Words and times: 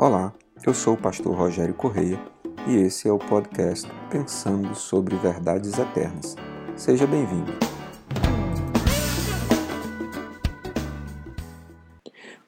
Olá, 0.00 0.32
eu 0.64 0.72
sou 0.72 0.94
o 0.94 0.96
pastor 0.96 1.34
Rogério 1.34 1.74
Correia 1.74 2.20
e 2.68 2.76
esse 2.76 3.08
é 3.08 3.12
o 3.12 3.18
podcast 3.18 3.90
Pensando 4.08 4.72
sobre 4.76 5.16
Verdades 5.16 5.76
Eternas. 5.76 6.36
Seja 6.76 7.04
bem-vindo. 7.04 7.50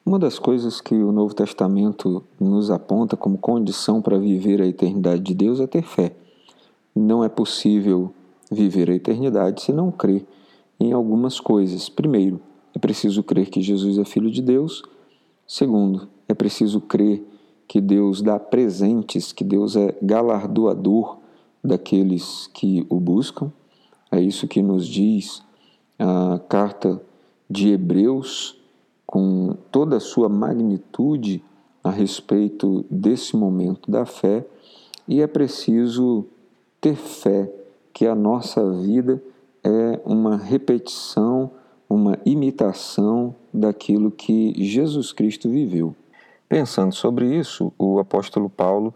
Uma 0.07 0.17
das 0.17 0.39
coisas 0.39 0.81
que 0.81 0.95
o 0.95 1.11
Novo 1.11 1.35
Testamento 1.35 2.23
nos 2.39 2.71
aponta 2.71 3.17
como 3.17 3.37
condição 3.37 4.01
para 4.01 4.17
viver 4.17 4.63
a 4.63 4.67
eternidade 4.67 5.21
de 5.21 5.35
Deus 5.35 5.59
é 5.59 5.67
ter 5.67 5.83
fé. 5.83 6.15
Não 6.95 7.25
é 7.25 7.29
possível 7.29 8.15
viver 8.49 8.89
a 8.89 8.95
eternidade 8.95 9.63
se 9.63 9.73
não 9.73 9.91
crer 9.91 10.25
em 10.79 10.93
algumas 10.93 11.41
coisas. 11.41 11.89
Primeiro, 11.89 12.41
é 12.73 12.79
preciso 12.79 13.25
crer 13.25 13.51
que 13.51 13.61
Jesus 13.61 13.99
é 13.99 14.05
Filho 14.05 14.31
de 14.31 14.41
Deus. 14.41 14.85
Segundo, 15.49 16.09
é 16.29 16.35
preciso 16.35 16.81
crer 16.81 17.27
que 17.71 17.81
Deus 17.81 18.21
dá 18.21 18.37
presentes, 18.37 19.31
que 19.31 19.45
Deus 19.45 19.77
é 19.77 19.97
galardoador 20.03 21.19
daqueles 21.63 22.49
que 22.49 22.85
o 22.91 22.99
buscam. 22.99 23.53
É 24.11 24.21
isso 24.21 24.49
que 24.49 24.61
nos 24.61 24.89
diz 24.89 25.41
a 25.97 26.41
carta 26.49 27.01
de 27.49 27.69
Hebreus, 27.69 28.61
com 29.07 29.57
toda 29.71 29.99
a 29.99 30.01
sua 30.01 30.29
magnitude 30.29 31.45
a 31.85 31.93
respeito 31.93 32.85
desse 32.91 33.37
momento 33.37 33.89
da 33.89 34.05
fé, 34.05 34.45
e 35.07 35.21
é 35.21 35.29
preciso 35.29 36.27
ter 36.81 36.97
fé 36.97 37.55
que 37.93 38.05
a 38.05 38.17
nossa 38.17 38.69
vida 38.81 39.23
é 39.63 40.01
uma 40.05 40.37
repetição, 40.37 41.53
uma 41.89 42.19
imitação 42.27 43.33
daquilo 43.55 44.11
que 44.11 44.55
Jesus 44.57 45.13
Cristo 45.13 45.49
viveu. 45.49 45.95
Pensando 46.51 46.93
sobre 46.93 47.27
isso, 47.27 47.73
o 47.79 48.01
apóstolo 48.01 48.51
Paulo 48.51 48.93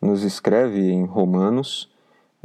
nos 0.00 0.22
escreve 0.22 0.90
em 0.90 1.04
Romanos, 1.04 1.92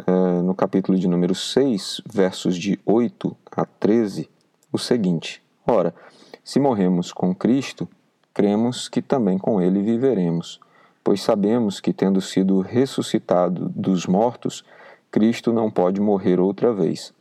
eh, 0.06 0.42
no 0.42 0.54
capítulo 0.54 1.00
de 1.00 1.08
número 1.08 1.34
6, 1.34 2.02
versos 2.06 2.58
de 2.58 2.78
8 2.86 3.38
a 3.56 3.64
13, 3.64 4.30
o 4.70 4.78
seguinte: 4.78 5.42
Ora, 5.66 5.96
se 6.44 6.60
morremos 6.60 7.14
com 7.14 7.34
Cristo, 7.34 7.88
cremos 8.34 8.90
que 8.90 9.02
também 9.02 9.38
com 9.38 9.62
ele 9.62 9.82
viveremos, 9.82 10.60
pois 11.06 11.22
sabemos 11.22 11.80
que, 11.80 11.94
tendo 11.94 12.20
sido 12.20 12.60
ressuscitado 12.60 13.70
dos 13.70 14.06
mortos, 14.06 14.66
Cristo 15.10 15.54
não 15.54 15.72
pode 15.72 16.02
morrer 16.02 16.38
outra 16.38 16.74
vez. 16.74 17.14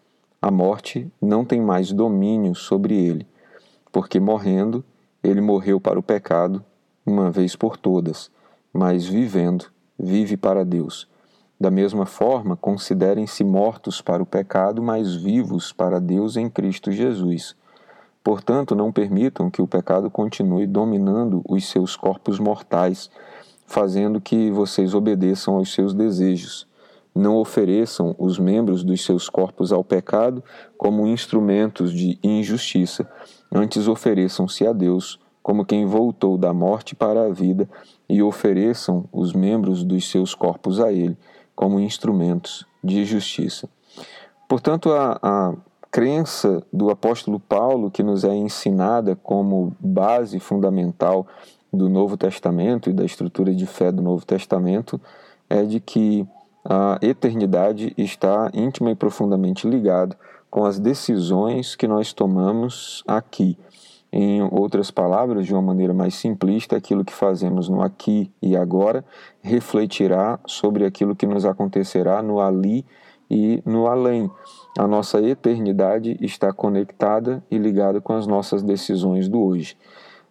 A 0.43 0.51
morte 0.51 1.09
não 1.23 1.45
tem 1.45 1.61
mais 1.61 1.93
domínio 1.93 2.57
sobre 2.57 2.97
ele, 2.97 3.25
porque 3.93 4.19
morrendo, 4.19 4.85
ele 5.23 5.41
morreu 5.41 5.81
para 5.81 6.01
o 6.01 6.03
pecado 6.03 6.65
uma 7.09 7.31
vez 7.31 7.57
por 7.57 7.77
todas, 7.77 8.31
mas 8.73 9.07
vivendo, 9.07 9.67
vive 9.99 10.37
para 10.37 10.65
Deus. 10.65 11.09
Da 11.59 11.71
mesma 11.71 12.07
forma, 12.07 12.57
considerem-se 12.57 13.43
mortos 13.43 14.01
para 14.01 14.23
o 14.23 14.27
pecado, 14.27 14.81
mas 14.81 15.15
vivos 15.15 15.73
para 15.73 15.99
Deus 15.99 16.37
em 16.37 16.49
Cristo 16.49 16.93
Jesus. 16.93 17.57
Portanto, 18.23 18.77
não 18.77 18.93
permitam 18.93 19.51
que 19.51 19.63
o 19.63 19.67
pecado 19.67 20.11
continue 20.11 20.67
dominando 20.67 21.43
os 21.49 21.69
seus 21.69 21.97
corpos 21.97 22.39
mortais, 22.39 23.11
fazendo 23.67 24.21
que 24.21 24.51
vocês 24.51 24.95
obedeçam 24.95 25.57
aos 25.57 25.73
seus 25.73 25.95
desejos. 25.95 26.69
Não 27.15 27.37
ofereçam 27.37 28.15
os 28.19 28.39
membros 28.39 28.85
dos 28.85 29.05
seus 29.05 29.29
corpos 29.29 29.73
ao 29.73 29.83
pecado 29.83 30.45
como 30.77 31.07
instrumentos 31.07 31.93
de 31.93 32.19
injustiça, 32.23 33.11
antes 33.51 33.89
ofereçam-se 33.89 34.67
a 34.67 34.73
Deus 34.73 35.19
como 35.49 35.65
quem 35.65 35.87
voltou 35.87 36.37
da 36.37 36.53
morte 36.53 36.95
para 36.95 37.25
a 37.25 37.31
vida, 37.31 37.67
e 38.07 38.23
ofereçam 38.23 39.09
os 39.11 39.33
membros 39.33 39.83
dos 39.83 40.11
seus 40.11 40.35
corpos 40.35 40.79
a 40.79 40.93
ele, 40.93 41.17
como 41.57 41.81
instrumentos 41.81 42.67
de 42.85 43.03
justiça. 43.07 43.67
Portanto, 44.47 44.93
a, 44.93 45.19
a 45.23 45.55
crença 45.91 46.63
do 46.71 46.91
apóstolo 46.91 47.41
Paulo, 47.41 47.91
que 47.91 48.03
nos 48.03 48.25
é 48.25 48.35
ensinada 48.35 49.17
como 49.17 49.75
base 49.81 50.39
fundamental 50.39 51.27
do 51.73 51.89
Novo 51.89 52.19
Testamento 52.19 52.91
e 52.91 52.93
da 52.93 53.07
estrutura 53.07 53.55
de 53.55 53.65
fé 53.65 53.91
do 53.91 54.03
Novo 54.03 54.27
Testamento, 54.27 55.01
é 55.49 55.63
de 55.63 55.81
que 55.81 56.29
a 56.63 56.99
eternidade 57.01 57.95
está 57.97 58.51
íntima 58.53 58.91
e 58.91 58.95
profundamente 58.95 59.67
ligada 59.67 60.15
com 60.51 60.67
as 60.67 60.79
decisões 60.79 61.75
que 61.75 61.89
nós 61.89 62.13
tomamos 62.13 63.03
aqui 63.07 63.57
em 64.13 64.43
outras 64.43 64.91
palavras, 64.91 65.47
de 65.47 65.53
uma 65.53 65.63
maneira 65.63 65.93
mais 65.93 66.15
simplista, 66.15 66.77
aquilo 66.77 67.05
que 67.05 67.13
fazemos 67.13 67.69
no 67.69 67.83
aqui 67.83 68.33
e 68.41 68.57
agora 68.57 69.05
refletirá 69.43 70.39
sobre 70.47 70.85
aquilo 70.85 71.15
que 71.15 71.27
nos 71.27 71.45
acontecerá 71.45 72.23
no 72.23 72.41
ali 72.41 72.87
e 73.31 73.63
no 73.67 73.87
além. 73.87 74.31
A 74.79 74.87
nossa 74.87 75.21
eternidade 75.21 76.17
está 76.21 76.53
conectada 76.53 77.45
e 77.51 77.59
ligada 77.59 78.01
com 78.01 78.15
as 78.15 78.27
nossas 78.27 78.63
decisões 78.63 79.29
do 79.29 79.43
hoje. 79.43 79.77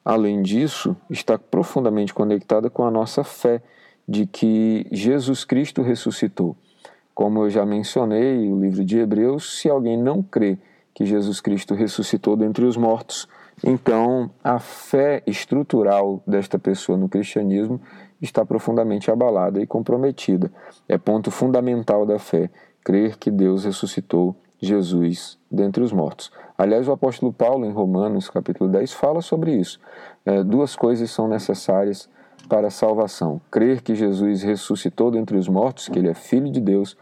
Além 0.03 0.41
disso, 0.41 0.95
está 1.09 1.38
profundamente 1.38 2.13
conectada 2.13 2.69
com 2.69 2.83
a 2.83 2.91
nossa 2.91 3.23
fé 3.23 3.61
de 4.07 4.25
que 4.25 4.88
Jesus 4.91 5.44
Cristo 5.44 5.81
ressuscitou. 5.81 6.55
Como 7.13 7.44
eu 7.44 7.49
já 7.49 7.65
mencionei, 7.65 8.49
o 8.49 8.59
livro 8.59 8.85
de 8.85 8.99
Hebreus, 8.99 9.59
se 9.59 9.69
alguém 9.69 9.97
não 9.97 10.23
crê 10.23 10.57
que 10.94 11.05
Jesus 11.05 11.41
Cristo 11.41 11.73
ressuscitou 11.73 12.35
dentre 12.35 12.63
os 12.63 12.77
mortos, 12.77 13.27
então, 13.63 14.29
a 14.44 14.59
fé 14.59 15.23
estrutural 15.25 16.22
desta 16.28 16.59
pessoa 16.59 16.97
no 16.97 17.09
cristianismo 17.09 17.81
está 18.22 18.45
profundamente 18.45 19.09
abalada 19.09 19.59
e 19.62 19.66
comprometida. 19.66 20.51
É 20.88 20.97
ponto 20.97 21.31
fundamental 21.31 22.06
da 22.06 22.19
fé 22.19 22.50
crer 22.84 23.18
que 23.18 23.31
Deus 23.31 23.66
ressuscitou 23.66 24.35
Jesus 24.59 25.38
dentre 25.51 25.84
os 25.84 25.91
mortos. 25.91 26.31
Aliás, 26.57 26.88
o 26.88 26.91
apóstolo 26.91 27.34
Paulo, 27.34 27.66
em 27.66 27.72
Romanos, 27.72 28.29
capítulo 28.29 28.69
10, 28.69 28.94
fala 28.94 29.22
sobre 29.22 29.56
isso. 29.56 29.79
É, 30.25 30.44
duas 30.44 30.75
coisas 30.75 31.09
são 31.12 31.28
necessárias 31.28 32.09
para 32.47 32.68
a 32.68 32.72
salvação: 32.72 33.41
crer 33.51 33.81
que 33.81 33.95
Jesus 33.95 34.44
ressuscitou 34.44 35.12
dentre 35.12 35.38
os 35.38 35.47
mortos, 35.47 35.89
que 35.89 35.97
ele 35.97 36.09
é 36.09 36.13
filho 36.13 36.51
de 36.51 36.59
Deus, 36.59 36.95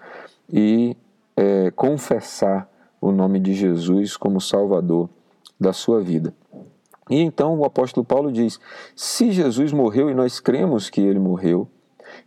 e 0.51 0.97
é, 1.35 1.71
confessar 1.71 2.69
o 2.99 3.11
nome 3.11 3.39
de 3.39 3.53
Jesus 3.53 4.17
como 4.17 4.41
Salvador 4.41 5.09
da 5.65 5.73
sua 5.73 5.99
vida. 5.99 6.31
E 7.09 7.19
então 7.19 7.57
o 7.57 7.65
apóstolo 7.65 8.05
Paulo 8.05 8.31
diz: 8.31 8.59
se 8.95 9.31
Jesus 9.31 9.73
morreu 9.73 10.09
e 10.09 10.13
nós 10.13 10.39
cremos 10.39 10.89
que 10.89 11.01
ele 11.01 11.19
morreu, 11.19 11.67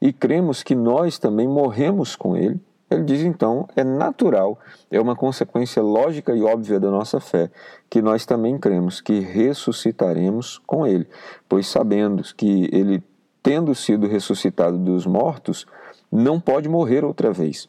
e 0.03 0.13
cremos 0.13 0.63
que 0.63 0.75
nós 0.75 1.19
também 1.19 1.47
morremos 1.47 2.17
com 2.17 2.37
ele, 2.37 2.61
ele 2.91 3.05
diz 3.05 3.23
então: 3.23 3.69
é 3.77 3.85
natural, 3.85 4.59
é 4.91 5.01
uma 5.01 5.15
consequência 5.15 5.81
lógica 5.83 6.35
e 6.35 6.43
óbvia 6.43 6.81
da 6.81 6.91
nossa 6.91 7.21
fé, 7.21 7.51
que 7.89 8.03
nós 8.03 8.27
também 8.27 8.59
cremos 8.59 9.01
que 9.01 9.21
ressuscitaremos 9.21 10.59
com 10.67 10.87
ele, 10.87 11.07
pois 11.49 11.67
sabendo 11.69 12.23
que 12.37 12.69
ele, 12.73 13.03
tendo 13.43 13.75
sido 13.75 14.07
ressuscitado 14.09 14.79
dos 14.79 15.07
mortos, 15.07 15.65
não 16.11 16.41
pode 16.41 16.69
morrer 16.69 17.05
outra 17.05 17.33
vez. 17.33 17.69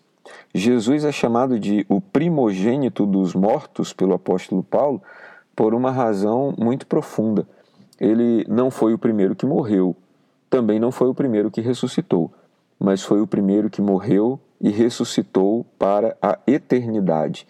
Jesus 0.53 1.03
é 1.03 1.11
chamado 1.11 1.59
de 1.59 1.85
o 1.89 1.99
primogênito 1.99 3.05
dos 3.05 3.33
mortos 3.33 3.93
pelo 3.93 4.13
apóstolo 4.13 4.63
Paulo, 4.63 5.01
por 5.59 5.73
uma 5.73 5.91
razão 5.91 6.53
muito 6.57 6.87
profunda. 6.87 7.45
Ele 7.99 8.45
não 8.47 8.71
foi 8.71 8.93
o 8.93 8.97
primeiro 8.97 9.35
que 9.35 9.45
morreu, 9.45 9.93
também 10.49 10.79
não 10.79 10.89
foi 10.89 11.09
o 11.09 11.13
primeiro 11.13 11.51
que 11.51 11.59
ressuscitou, 11.59 12.31
mas 12.79 13.03
foi 13.03 13.19
o 13.19 13.27
primeiro 13.27 13.69
que 13.69 13.81
morreu 13.81 14.39
e 14.61 14.69
ressuscitou 14.69 15.65
para 15.77 16.15
a 16.21 16.39
eternidade. 16.47 17.45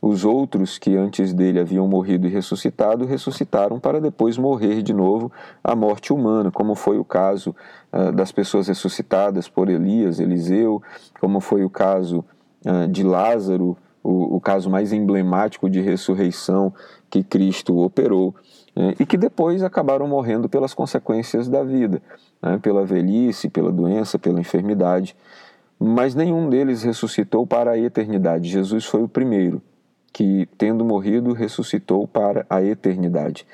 Os 0.00 0.24
outros 0.24 0.78
que 0.78 0.96
antes 0.96 1.34
dele 1.34 1.60
haviam 1.60 1.86
morrido 1.86 2.26
e 2.26 2.30
ressuscitado, 2.30 3.04
ressuscitaram 3.04 3.78
para 3.78 4.00
depois 4.00 4.38
morrer 4.38 4.80
de 4.80 4.94
novo 4.94 5.30
a 5.62 5.76
morte 5.76 6.14
humana, 6.14 6.50
como 6.50 6.74
foi 6.74 6.96
o 6.96 7.04
caso 7.04 7.54
uh, 7.92 8.10
das 8.10 8.32
pessoas 8.32 8.68
ressuscitadas 8.68 9.50
por 9.50 9.68
Elias, 9.68 10.18
Eliseu, 10.18 10.82
como 11.20 11.40
foi 11.40 11.62
o 11.62 11.68
caso 11.68 12.24
uh, 12.64 12.88
de 12.88 13.02
Lázaro, 13.02 13.76
o, 14.02 14.36
o 14.36 14.40
caso 14.40 14.70
mais 14.70 14.92
emblemático 14.92 15.68
de 15.68 15.80
ressurreição 15.80 16.72
que 17.08 17.22
Cristo 17.22 17.78
operou 17.78 18.34
né, 18.74 18.94
e 18.98 19.06
que 19.06 19.16
depois 19.16 19.62
acabaram 19.62 20.06
morrendo 20.06 20.48
pelas 20.48 20.72
consequências 20.72 21.48
da 21.48 21.62
vida, 21.62 22.00
né, 22.42 22.58
pela 22.58 22.84
velhice, 22.84 23.48
pela 23.48 23.72
doença, 23.72 24.18
pela 24.18 24.40
enfermidade. 24.40 25.16
Mas 25.78 26.14
nenhum 26.14 26.48
deles 26.48 26.82
ressuscitou 26.82 27.46
para 27.46 27.72
a 27.72 27.78
eternidade. 27.78 28.48
Jesus 28.48 28.84
foi 28.84 29.02
o 29.02 29.08
primeiro 29.08 29.62
que, 30.12 30.48
tendo 30.58 30.84
morrido, 30.84 31.32
ressuscitou 31.32 32.06
para 32.06 32.44
a 32.50 32.62
eternidade. 32.62 33.46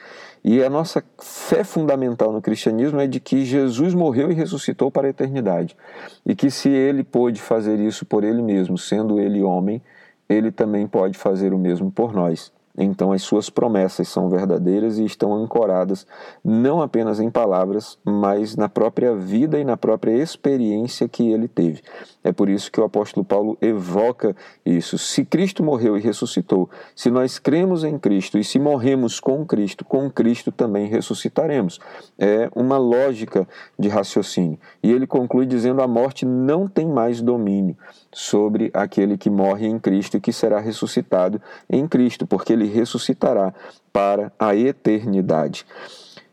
E 0.42 0.62
a 0.62 0.70
nossa 0.70 1.02
fé 1.20 1.64
fundamental 1.64 2.32
no 2.32 2.40
cristianismo 2.40 3.00
é 3.00 3.06
de 3.06 3.18
que 3.18 3.44
Jesus 3.44 3.94
morreu 3.94 4.30
e 4.30 4.34
ressuscitou 4.34 4.90
para 4.90 5.08
a 5.08 5.10
eternidade. 5.10 5.76
E 6.24 6.34
que 6.34 6.50
se 6.50 6.68
ele 6.68 7.02
pôde 7.02 7.40
fazer 7.40 7.78
isso 7.80 8.06
por 8.06 8.22
ele 8.24 8.42
mesmo, 8.42 8.78
sendo 8.78 9.20
ele 9.20 9.42
homem, 9.42 9.82
ele 10.28 10.50
também 10.50 10.86
pode 10.86 11.16
fazer 11.16 11.52
o 11.52 11.58
mesmo 11.58 11.90
por 11.90 12.12
nós. 12.12 12.52
Então 12.76 13.12
as 13.12 13.22
suas 13.22 13.48
promessas 13.48 14.08
são 14.08 14.28
verdadeiras 14.28 14.98
e 14.98 15.04
estão 15.04 15.34
ancoradas 15.34 16.06
não 16.44 16.82
apenas 16.82 17.20
em 17.20 17.30
palavras, 17.30 17.98
mas 18.04 18.56
na 18.56 18.68
própria 18.68 19.14
vida 19.14 19.58
e 19.58 19.64
na 19.64 19.76
própria 19.76 20.12
experiência 20.12 21.08
que 21.08 21.30
ele 21.30 21.48
teve. 21.48 21.82
É 22.22 22.32
por 22.32 22.48
isso 22.48 22.70
que 22.70 22.80
o 22.80 22.84
apóstolo 22.84 23.24
Paulo 23.24 23.56
evoca 23.60 24.34
isso. 24.64 24.98
Se 24.98 25.24
Cristo 25.24 25.62
morreu 25.62 25.96
e 25.96 26.00
ressuscitou, 26.00 26.68
se 26.94 27.10
nós 27.10 27.38
cremos 27.38 27.84
em 27.84 27.98
Cristo 27.98 28.38
e 28.38 28.44
se 28.44 28.58
morremos 28.58 29.20
com 29.20 29.44
Cristo, 29.46 29.84
com 29.84 30.10
Cristo 30.10 30.50
também 30.50 30.88
ressuscitaremos. 30.88 31.78
É 32.18 32.50
uma 32.54 32.78
lógica 32.78 33.46
de 33.78 33.88
raciocínio. 33.88 34.58
E 34.82 34.90
ele 34.90 35.06
conclui 35.06 35.46
dizendo: 35.46 35.82
a 35.82 35.86
morte 35.86 36.24
não 36.24 36.66
tem 36.66 36.86
mais 36.86 37.20
domínio 37.20 37.76
sobre 38.12 38.70
aquele 38.72 39.16
que 39.16 39.30
morre 39.30 39.66
em 39.66 39.78
Cristo 39.78 40.16
e 40.16 40.20
que 40.20 40.32
será 40.32 40.58
ressuscitado 40.58 41.40
em 41.68 41.86
Cristo, 41.86 42.26
porque 42.26 42.52
ele 42.52 42.65
ressuscitará 42.66 43.52
para 43.92 44.32
a 44.38 44.54
eternidade. 44.54 45.66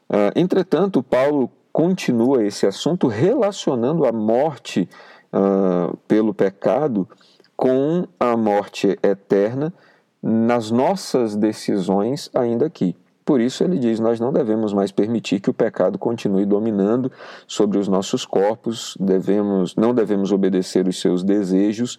Uh, 0.10 0.32
entretanto, 0.36 1.02
Paulo 1.02 1.50
continua 1.72 2.46
esse 2.46 2.68
assunto 2.68 3.08
relacionando 3.08 4.06
a 4.06 4.12
morte 4.12 4.88
uh, 5.34 5.98
pelo 6.08 6.34
pecado 6.34 7.08
com 7.56 8.08
a 8.20 8.38
morte 8.38 8.98
eterna 9.02 9.74
nas 10.22 10.72
nossas 10.72 11.36
decisões 11.36 12.30
ainda 12.34 12.66
aqui. 12.66 12.96
Por 13.26 13.40
isso 13.40 13.64
ele 13.64 13.78
diz: 13.78 14.00
nós 14.00 14.20
não 14.20 14.34
devemos 14.34 14.74
mais 14.74 14.92
permitir 14.92 15.40
que 15.40 15.50
o 15.50 15.54
pecado 15.54 15.98
continue 15.98 16.46
dominando 16.46 17.12
sobre 17.48 17.78
os 17.78 17.88
nossos 17.88 18.26
corpos, 18.26 18.98
devemos, 19.00 19.76
não 19.76 19.94
devemos 19.94 20.32
obedecer 20.32 20.88
os 20.88 21.00
seus 21.00 21.24
desejos, 21.24 21.98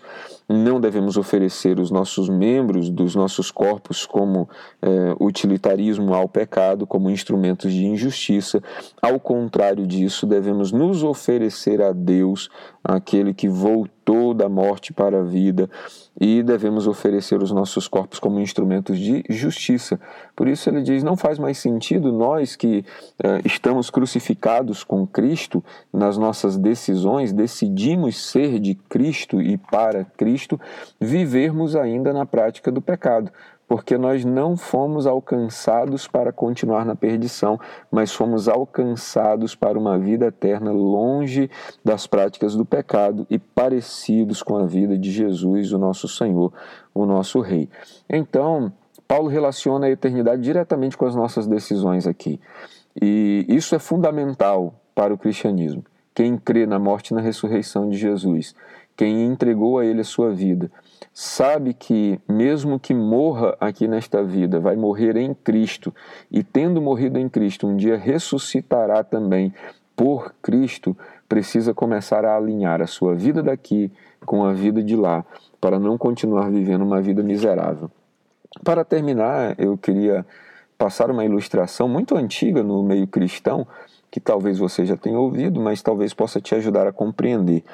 não 0.48 0.80
devemos 0.80 1.16
oferecer 1.16 1.80
os 1.80 1.90
nossos 1.90 2.28
membros 2.28 2.90
dos 2.90 3.14
nossos 3.14 3.50
corpos 3.50 4.04
como 4.04 4.48
é, 4.82 5.16
utilitarismo 5.18 6.14
ao 6.14 6.28
pecado, 6.28 6.86
como 6.86 7.10
instrumentos 7.10 7.72
de 7.72 7.86
injustiça. 7.86 8.62
Ao 9.00 9.18
contrário 9.18 9.86
disso, 9.86 10.26
devemos 10.26 10.72
nos 10.72 11.02
oferecer 11.02 11.80
a 11.80 11.92
Deus, 11.92 12.50
aquele 12.82 13.32
que 13.32 13.48
voltou 13.48 13.94
da 14.34 14.48
morte 14.48 14.92
para 14.92 15.20
a 15.20 15.22
vida, 15.22 15.70
e 16.20 16.42
devemos 16.42 16.86
oferecer 16.86 17.42
os 17.42 17.50
nossos 17.50 17.88
corpos 17.88 18.18
como 18.18 18.38
instrumentos 18.38 18.98
de 18.98 19.24
justiça. 19.28 19.98
Por 20.36 20.46
isso 20.46 20.68
ele 20.68 20.82
diz: 20.82 21.02
não 21.02 21.16
faz 21.16 21.38
mais 21.38 21.58
sentido 21.58 22.12
nós 22.12 22.54
que 22.54 22.84
é, 23.22 23.40
estamos 23.44 23.90
crucificados 23.90 24.84
com 24.84 25.06
Cristo 25.06 25.64
nas 25.92 26.16
nossas 26.16 26.56
decisões, 26.56 27.32
decidimos 27.32 28.30
ser 28.30 28.58
de 28.60 28.74
Cristo 28.74 29.40
e 29.40 29.56
para 29.56 30.04
Cristo, 30.16 30.60
vivermos 31.00 31.74
ainda 31.74 32.12
na 32.12 32.26
prática 32.26 32.70
do 32.70 32.80
pecado, 32.80 33.30
porque 33.68 33.96
nós 33.96 34.24
não 34.24 34.56
fomos 34.56 35.06
alcançados 35.06 36.06
para 36.06 36.32
continuar 36.32 36.84
na 36.84 36.94
perdição, 36.94 37.58
mas 37.90 38.12
fomos 38.12 38.48
alcançados 38.48 39.54
para 39.54 39.78
uma 39.78 39.98
vida 39.98 40.26
eterna 40.26 40.70
longe 40.70 41.50
das 41.84 42.06
práticas 42.06 42.54
do 42.54 42.64
pecado 42.64 43.26
e 43.30 43.38
parecidos 43.38 44.42
com 44.42 44.56
a 44.56 44.66
vida 44.66 44.98
de 44.98 45.10
Jesus, 45.10 45.72
o 45.72 45.78
nosso 45.78 46.06
Senhor, 46.08 46.52
o 46.92 47.06
nosso 47.06 47.40
Rei. 47.40 47.68
Então, 48.08 48.72
Paulo 49.06 49.28
relaciona 49.28 49.86
a 49.86 49.90
eternidade 49.90 50.42
diretamente 50.42 50.96
com 50.96 51.06
as 51.06 51.14
nossas 51.14 51.46
decisões 51.46 52.06
aqui. 52.06 52.40
E 53.00 53.44
isso 53.48 53.74
é 53.74 53.78
fundamental 53.78 54.74
para 54.94 55.12
o 55.12 55.18
cristianismo. 55.18 55.84
Quem 56.14 56.36
crê 56.36 56.64
na 56.64 56.78
morte 56.78 57.08
e 57.08 57.14
na 57.14 57.20
ressurreição 57.20 57.88
de 57.88 57.96
Jesus 57.96 58.54
quem 58.96 59.24
entregou 59.24 59.78
a 59.78 59.84
Ele 59.84 60.00
a 60.00 60.04
sua 60.04 60.30
vida, 60.30 60.70
sabe 61.12 61.74
que, 61.74 62.20
mesmo 62.28 62.78
que 62.78 62.94
morra 62.94 63.56
aqui 63.60 63.86
nesta 63.88 64.22
vida, 64.22 64.60
vai 64.60 64.76
morrer 64.76 65.16
em 65.16 65.34
Cristo, 65.34 65.94
e 66.30 66.42
tendo 66.42 66.80
morrido 66.80 67.18
em 67.18 67.28
Cristo, 67.28 67.66
um 67.66 67.76
dia 67.76 67.96
ressuscitará 67.96 69.02
também 69.02 69.52
por 69.96 70.34
Cristo, 70.42 70.96
precisa 71.28 71.72
começar 71.72 72.24
a 72.24 72.36
alinhar 72.36 72.82
a 72.82 72.86
sua 72.86 73.14
vida 73.14 73.42
daqui 73.42 73.90
com 74.24 74.44
a 74.44 74.52
vida 74.52 74.82
de 74.82 74.96
lá, 74.96 75.24
para 75.60 75.78
não 75.78 75.96
continuar 75.96 76.50
vivendo 76.50 76.82
uma 76.82 77.00
vida 77.00 77.22
miserável. 77.22 77.90
Para 78.62 78.84
terminar, 78.84 79.54
eu 79.58 79.76
queria 79.76 80.24
passar 80.78 81.10
uma 81.10 81.24
ilustração 81.24 81.88
muito 81.88 82.16
antiga 82.16 82.62
no 82.62 82.82
meio 82.82 83.06
cristão, 83.06 83.66
que 84.10 84.20
talvez 84.20 84.58
você 84.58 84.84
já 84.84 84.96
tenha 84.96 85.18
ouvido, 85.18 85.60
mas 85.60 85.82
talvez 85.82 86.14
possa 86.14 86.40
te 86.40 86.54
ajudar 86.54 86.86
a 86.86 86.92
compreender. 86.92 87.64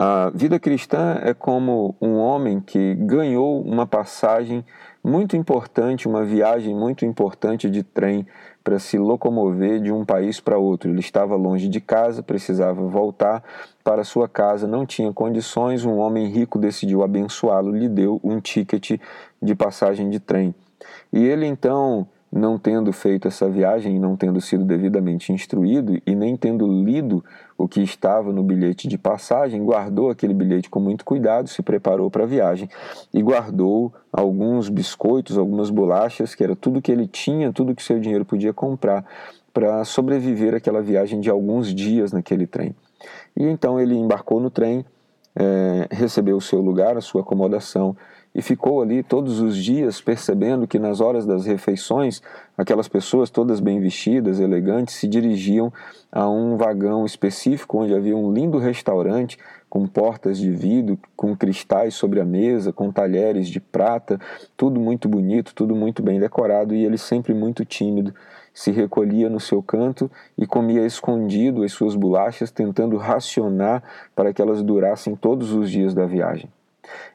A 0.00 0.30
vida 0.32 0.60
cristã 0.60 1.18
é 1.24 1.34
como 1.34 1.96
um 2.00 2.18
homem 2.18 2.60
que 2.60 2.94
ganhou 2.94 3.60
uma 3.60 3.84
passagem 3.84 4.64
muito 5.02 5.36
importante, 5.36 6.06
uma 6.06 6.24
viagem 6.24 6.72
muito 6.72 7.04
importante 7.04 7.68
de 7.68 7.82
trem 7.82 8.24
para 8.62 8.78
se 8.78 8.96
locomover 8.96 9.80
de 9.80 9.90
um 9.90 10.04
país 10.04 10.38
para 10.38 10.56
outro. 10.56 10.88
Ele 10.88 11.00
estava 11.00 11.34
longe 11.34 11.68
de 11.68 11.80
casa, 11.80 12.22
precisava 12.22 12.80
voltar 12.86 13.42
para 13.82 14.04
sua 14.04 14.28
casa, 14.28 14.68
não 14.68 14.86
tinha 14.86 15.12
condições. 15.12 15.84
Um 15.84 15.98
homem 15.98 16.28
rico 16.28 16.60
decidiu 16.60 17.02
abençoá-lo, 17.02 17.72
lhe 17.72 17.88
deu 17.88 18.20
um 18.22 18.38
ticket 18.38 19.00
de 19.42 19.54
passagem 19.56 20.08
de 20.08 20.20
trem. 20.20 20.54
E 21.12 21.24
ele 21.24 21.44
então 21.44 22.06
não 22.30 22.58
tendo 22.58 22.92
feito 22.92 23.26
essa 23.26 23.48
viagem, 23.48 23.98
não 23.98 24.16
tendo 24.16 24.40
sido 24.40 24.64
devidamente 24.64 25.32
instruído 25.32 26.00
e 26.06 26.14
nem 26.14 26.36
tendo 26.36 26.66
lido 26.66 27.24
o 27.56 27.66
que 27.66 27.80
estava 27.80 28.32
no 28.32 28.42
bilhete 28.42 28.86
de 28.86 28.98
passagem, 28.98 29.64
guardou 29.64 30.10
aquele 30.10 30.34
bilhete 30.34 30.68
com 30.68 30.78
muito 30.78 31.04
cuidado, 31.04 31.48
se 31.48 31.62
preparou 31.62 32.10
para 32.10 32.24
a 32.24 32.26
viagem 32.26 32.68
e 33.12 33.22
guardou 33.22 33.92
alguns 34.12 34.68
biscoitos, 34.68 35.38
algumas 35.38 35.70
bolachas, 35.70 36.34
que 36.34 36.44
era 36.44 36.54
tudo 36.54 36.82
que 36.82 36.92
ele 36.92 37.06
tinha, 37.06 37.52
tudo 37.52 37.74
que 37.74 37.82
seu 37.82 37.98
dinheiro 37.98 38.24
podia 38.24 38.52
comprar 38.52 39.04
para 39.52 39.84
sobreviver 39.84 40.54
aquela 40.54 40.82
viagem 40.82 41.20
de 41.20 41.30
alguns 41.30 41.74
dias 41.74 42.12
naquele 42.12 42.46
trem. 42.46 42.74
E 43.36 43.44
então 43.44 43.80
ele 43.80 43.94
embarcou 43.96 44.38
no 44.38 44.50
trem, 44.50 44.84
é, 45.34 45.88
recebeu 45.90 46.36
o 46.36 46.40
seu 46.40 46.60
lugar, 46.60 46.96
a 46.96 47.00
sua 47.00 47.22
acomodação 47.22 47.96
e 48.38 48.42
ficou 48.42 48.80
ali 48.80 49.02
todos 49.02 49.40
os 49.40 49.56
dias 49.56 50.00
percebendo 50.00 50.64
que 50.64 50.78
nas 50.78 51.00
horas 51.00 51.26
das 51.26 51.44
refeições 51.44 52.22
aquelas 52.56 52.86
pessoas 52.86 53.30
todas 53.30 53.58
bem 53.58 53.80
vestidas, 53.80 54.38
elegantes, 54.38 54.94
se 54.94 55.08
dirigiam 55.08 55.72
a 56.12 56.30
um 56.30 56.56
vagão 56.56 57.04
específico 57.04 57.78
onde 57.78 57.92
havia 57.92 58.16
um 58.16 58.32
lindo 58.32 58.56
restaurante 58.56 59.36
com 59.68 59.88
portas 59.88 60.38
de 60.38 60.52
vidro, 60.52 60.96
com 61.16 61.36
cristais 61.36 61.94
sobre 61.94 62.20
a 62.20 62.24
mesa, 62.24 62.72
com 62.72 62.92
talheres 62.92 63.48
de 63.48 63.58
prata, 63.58 64.20
tudo 64.56 64.78
muito 64.78 65.08
bonito, 65.08 65.52
tudo 65.52 65.74
muito 65.74 66.00
bem 66.00 66.20
decorado 66.20 66.76
e 66.76 66.84
ele 66.84 66.96
sempre 66.96 67.34
muito 67.34 67.64
tímido 67.64 68.14
se 68.54 68.70
recolhia 68.70 69.28
no 69.28 69.40
seu 69.40 69.60
canto 69.60 70.08
e 70.38 70.46
comia 70.46 70.86
escondido 70.86 71.64
as 71.64 71.72
suas 71.72 71.96
bolachas, 71.96 72.52
tentando 72.52 72.96
racionar 72.98 73.82
para 74.14 74.32
que 74.32 74.40
elas 74.40 74.62
durassem 74.62 75.16
todos 75.16 75.52
os 75.52 75.68
dias 75.68 75.92
da 75.92 76.06
viagem. 76.06 76.48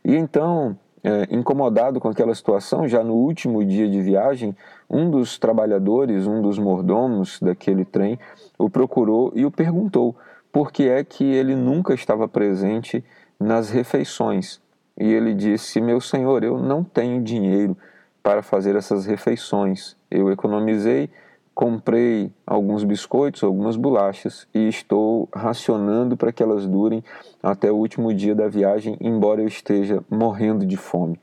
E 0.04 0.16
então 0.16 0.78
é, 1.04 1.28
incomodado 1.30 2.00
com 2.00 2.08
aquela 2.08 2.34
situação, 2.34 2.88
já 2.88 3.04
no 3.04 3.14
último 3.14 3.64
dia 3.66 3.90
de 3.90 4.02
viagem, 4.02 4.56
um 4.90 5.10
dos 5.12 5.38
trabalhadores, 5.38 6.26
um 6.26 6.42
dos 6.42 6.58
mordomos 6.58 7.40
daquele 7.42 7.84
trem, 7.84 8.18
o 8.58 8.70
procurou 8.70 9.32
e 9.36 9.46
o 9.46 9.52
perguntou 9.52 10.16
por 10.52 10.72
que 10.72 10.88
é 10.88 11.04
que 11.04 11.24
ele 11.24 11.56
nunca 11.56 11.94
estava 11.94 12.28
presente 12.28 13.04
nas 13.40 13.70
refeições. 13.70 14.62
E 14.98 15.12
ele 15.12 15.34
disse: 15.34 15.82
Meu 15.82 16.00
senhor, 16.00 16.44
eu 16.44 16.58
não 16.58 16.84
tenho 16.84 17.22
dinheiro 17.22 17.76
para 18.22 18.42
fazer 18.42 18.76
essas 18.76 19.06
refeições. 19.06 19.98
Eu 20.10 20.32
economizei 20.32 21.10
comprei 21.54 22.32
alguns 22.46 22.84
biscoitos, 22.84 23.44
algumas 23.44 23.76
bolachas 23.76 24.48
e 24.54 24.68
estou 24.68 25.30
racionando 25.34 26.18
para 26.18 26.32
que 26.32 26.42
elas 26.42 26.66
durem 26.66 27.04
até 27.42 27.72
o 27.72 27.76
último 27.76 28.14
dia 28.14 28.34
da 28.34 28.48
viagem, 28.48 28.98
embora 29.00 29.42
eu 29.42 29.48
esteja 29.48 30.04
morrendo 30.10 30.66
de 30.66 30.76
fome. 30.76 31.20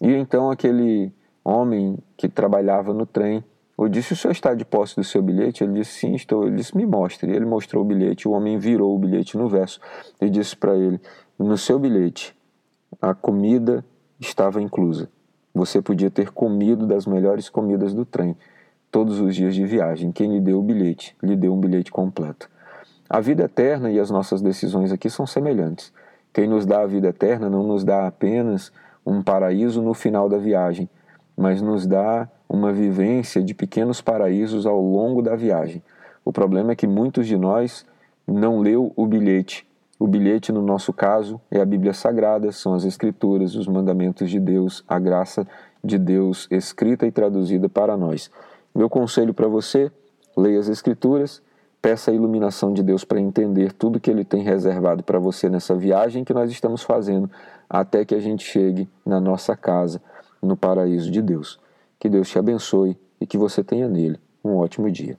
E 0.00 0.12
então 0.12 0.50
aquele 0.50 1.12
homem 1.44 1.98
que 2.16 2.28
trabalhava 2.28 2.92
no 2.92 3.06
trem, 3.06 3.44
eu 3.78 3.88
disse: 3.88 4.12
O 4.12 4.16
senhor 4.16 4.32
está 4.32 4.54
de 4.54 4.64
posse 4.64 4.96
do 4.96 5.04
seu 5.04 5.22
bilhete? 5.22 5.62
Ele 5.62 5.74
disse: 5.74 6.00
Sim, 6.00 6.14
estou. 6.14 6.46
Ele 6.46 6.56
disse: 6.56 6.76
Me 6.76 6.84
mostre. 6.84 7.30
Ele 7.30 7.44
mostrou 7.44 7.84
o 7.84 7.86
bilhete. 7.86 8.28
O 8.28 8.32
homem 8.32 8.58
virou 8.58 8.94
o 8.94 8.98
bilhete 8.98 9.36
no 9.36 9.48
verso 9.48 9.80
e 10.20 10.28
disse 10.28 10.56
para 10.56 10.76
ele: 10.76 11.00
No 11.38 11.56
seu 11.56 11.78
bilhete, 11.78 12.36
a 13.00 13.14
comida 13.14 13.84
estava 14.18 14.60
inclusa. 14.60 15.08
Você 15.54 15.82
podia 15.82 16.10
ter 16.10 16.30
comido 16.30 16.86
das 16.86 17.06
melhores 17.06 17.48
comidas 17.48 17.92
do 17.92 18.04
trem 18.04 18.36
todos 18.92 19.18
os 19.18 19.34
dias 19.34 19.54
de 19.54 19.64
viagem. 19.66 20.12
Quem 20.12 20.34
lhe 20.34 20.40
deu 20.40 20.60
o 20.60 20.62
bilhete, 20.62 21.16
lhe 21.20 21.34
deu 21.34 21.52
um 21.52 21.58
bilhete 21.58 21.90
completo. 21.90 22.48
A 23.10 23.20
vida 23.20 23.44
eterna 23.44 23.90
e 23.90 23.98
as 23.98 24.10
nossas 24.10 24.40
decisões 24.40 24.92
aqui 24.92 25.10
são 25.10 25.26
semelhantes. 25.26 25.92
Quem 26.32 26.46
nos 26.46 26.64
dá 26.64 26.82
a 26.82 26.86
vida 26.86 27.08
eterna 27.08 27.50
não 27.50 27.62
nos 27.66 27.82
dá 27.84 28.06
apenas 28.06 28.70
um 29.04 29.22
paraíso 29.22 29.82
no 29.82 29.94
final 29.94 30.28
da 30.28 30.38
viagem, 30.38 30.88
mas 31.36 31.60
nos 31.60 31.86
dá 31.86 32.28
uma 32.48 32.72
vivência 32.72 33.42
de 33.42 33.54
pequenos 33.54 34.00
paraísos 34.00 34.66
ao 34.66 34.80
longo 34.80 35.20
da 35.22 35.34
viagem. 35.34 35.82
O 36.24 36.32
problema 36.32 36.72
é 36.72 36.76
que 36.76 36.86
muitos 36.86 37.26
de 37.26 37.36
nós 37.36 37.84
não 38.26 38.60
leu 38.60 38.92
o 38.94 39.06
bilhete, 39.06 39.66
O 40.02 40.06
bilhete, 40.08 40.50
no 40.50 40.60
nosso 40.60 40.92
caso, 40.92 41.40
é 41.48 41.60
a 41.60 41.64
Bíblia 41.64 41.92
Sagrada, 41.92 42.50
são 42.50 42.74
as 42.74 42.84
Escrituras, 42.84 43.54
os 43.54 43.68
mandamentos 43.68 44.28
de 44.28 44.40
Deus, 44.40 44.82
a 44.88 44.98
graça 44.98 45.46
de 45.82 45.96
Deus 45.96 46.48
escrita 46.50 47.06
e 47.06 47.12
traduzida 47.12 47.68
para 47.68 47.96
nós. 47.96 48.28
Meu 48.74 48.88
conselho 48.88 49.34
para 49.34 49.48
você: 49.48 49.92
leia 50.36 50.58
as 50.58 50.68
Escrituras, 50.68 51.42
peça 51.80 52.10
a 52.10 52.14
iluminação 52.14 52.72
de 52.72 52.82
Deus 52.82 53.04
para 53.04 53.20
entender 53.20 53.72
tudo 53.72 54.00
que 54.00 54.10
Ele 54.10 54.24
tem 54.24 54.42
reservado 54.42 55.02
para 55.02 55.18
você 55.18 55.48
nessa 55.48 55.74
viagem 55.74 56.24
que 56.24 56.32
nós 56.32 56.50
estamos 56.50 56.82
fazendo 56.82 57.30
até 57.68 58.04
que 58.04 58.14
a 58.14 58.20
gente 58.20 58.44
chegue 58.44 58.88
na 59.04 59.20
nossa 59.20 59.56
casa, 59.56 60.00
no 60.40 60.56
paraíso 60.56 61.10
de 61.10 61.20
Deus. 61.20 61.58
Que 61.98 62.08
Deus 62.08 62.28
te 62.28 62.38
abençoe 62.38 62.96
e 63.20 63.26
que 63.26 63.36
você 63.38 63.64
tenha 63.64 63.88
nele 63.88 64.20
um 64.44 64.56
ótimo 64.56 64.90
dia. 64.90 65.18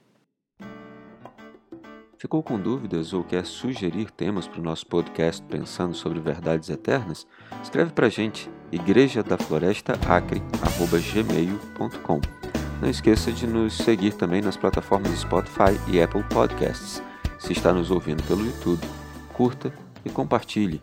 Ficou 2.18 2.42
com 2.42 2.58
dúvidas 2.58 3.12
ou 3.12 3.22
quer 3.22 3.44
sugerir 3.44 4.10
temas 4.10 4.48
para 4.48 4.58
o 4.58 4.64
nosso 4.64 4.86
podcast 4.86 5.42
Pensando 5.42 5.94
sobre 5.94 6.20
Verdades 6.20 6.70
Eternas? 6.70 7.26
Escreve 7.62 7.92
para 7.92 8.06
a 8.06 8.10
gente, 8.10 8.50
igreja 8.72 9.22
da 9.22 9.36
floresta 9.36 9.92
acre@gmail.com. 10.08 12.43
Não 12.80 12.90
esqueça 12.90 13.32
de 13.32 13.46
nos 13.46 13.76
seguir 13.76 14.12
também 14.14 14.42
nas 14.42 14.56
plataformas 14.56 15.18
Spotify 15.18 15.78
e 15.88 16.00
Apple 16.00 16.22
Podcasts. 16.24 17.02
Se 17.38 17.52
está 17.52 17.72
nos 17.72 17.90
ouvindo 17.90 18.22
pelo 18.24 18.44
YouTube, 18.44 18.80
curta 19.32 19.72
e 20.04 20.10
compartilhe. 20.10 20.82